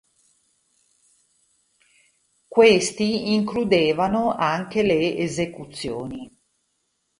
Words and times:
Questi 2.47 3.35
includevano 3.35 4.33
anche 4.33 4.81
le 4.81 5.15
esecuzioni. 5.17 6.27